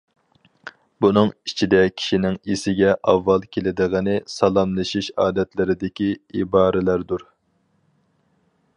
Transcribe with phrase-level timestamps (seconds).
[1.05, 7.29] بۇنىڭ ئىچىدە كىشىنىڭ ئېسىگە ئاۋۋال كېلىدىغىنى، سالاملىشىش ئادەتلىرىدىكى ئىبارىلەردۇر.